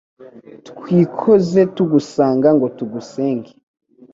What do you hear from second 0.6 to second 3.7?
Twikoze tugusanga ngo tugusenge